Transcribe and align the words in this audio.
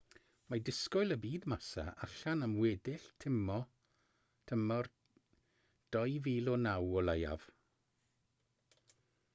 mae 0.51 0.61
disgwyl 0.67 1.15
y 1.15 1.17
bydd 1.25 1.43
massa 1.51 1.83
allan 2.07 2.41
am 2.47 2.55
weddill 2.63 3.05
tymor 3.25 3.61
2009 5.97 6.91
o 6.97 7.07
leiaf 7.11 7.47